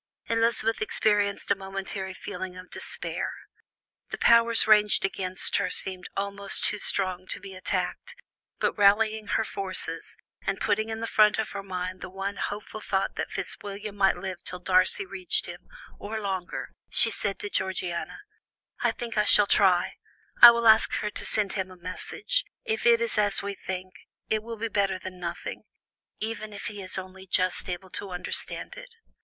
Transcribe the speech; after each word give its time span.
Elizabeth 0.29 0.81
experienced 0.81 1.51
a 1.51 1.55
momentary 1.55 2.15
feeling 2.15 2.57
of 2.57 2.71
despair; 2.71 3.33
the 4.09 4.17
powers 4.17 4.65
ranged 4.65 5.05
against 5.05 5.57
her 5.57 5.69
seemed 5.69 6.09
almost 6.17 6.65
too 6.65 6.79
strong 6.79 7.27
to 7.27 7.39
be 7.39 7.53
attacked; 7.53 8.15
but 8.57 8.73
rallying 8.75 9.27
her 9.27 9.43
forces, 9.43 10.17
and 10.41 10.59
putting 10.59 10.89
in 10.89 11.01
the 11.01 11.05
front 11.05 11.37
of 11.37 11.51
her 11.51 11.61
mind 11.61 12.01
the 12.01 12.09
one 12.09 12.37
hopeful 12.37 12.81
thought 12.81 13.13
that 13.15 13.29
Fitzwilliam 13.29 13.95
might 13.95 14.17
live 14.17 14.41
till 14.43 14.57
Darcy 14.57 15.05
reached 15.05 15.45
him, 15.45 15.67
or 15.99 16.19
longer, 16.19 16.71
she 16.89 17.11
said 17.11 17.37
to 17.37 17.47
Georgiana: 17.51 18.21
"I 18.79 18.89
think 18.93 19.19
I 19.19 19.23
shall 19.23 19.45
try; 19.45 19.97
I 20.41 20.49
will 20.49 20.67
ask 20.67 20.93
her 20.93 21.11
to 21.11 21.25
send 21.27 21.53
him 21.53 21.69
a 21.69 21.77
message, 21.77 22.43
if 22.65 22.87
it 22.87 23.01
is 23.01 23.19
as 23.19 23.43
we 23.43 23.53
think; 23.53 23.93
it 24.29 24.41
will 24.41 24.57
be 24.57 24.67
better 24.67 24.97
than 24.97 25.19
nothing, 25.19 25.61
even 26.17 26.53
if 26.53 26.65
he 26.65 26.81
is 26.81 26.97
only 26.97 27.27
just 27.27 27.69
able 27.69 27.91
to 27.91 28.09
understand 28.09 28.75
it." 28.75 28.95